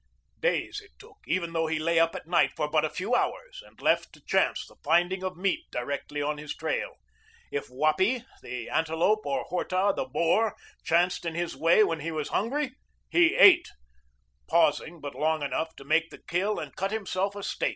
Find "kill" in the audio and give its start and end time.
16.27-16.57